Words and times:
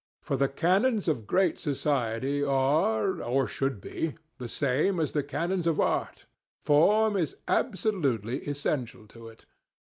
For 0.23 0.35
the 0.35 0.47
canons 0.49 1.07
of 1.07 1.27
good 1.27 1.59
society 1.59 2.41
are, 2.43 3.21
or 3.21 3.45
should 3.45 3.79
be, 3.79 4.15
the 4.39 4.47
same 4.47 4.99
as 4.99 5.11
the 5.11 5.21
canons 5.21 5.67
of 5.67 5.79
art. 5.79 6.25
Form 6.59 7.15
is 7.15 7.35
absolutely 7.47 8.39
essential 8.47 9.05
to 9.09 9.27
it. 9.27 9.45